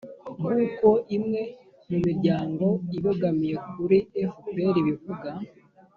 [0.39, 1.41] nkuko imwe
[1.87, 2.65] mu miryango
[2.97, 3.97] ibogamiye kuri
[4.35, 5.29] fpr ibivuga,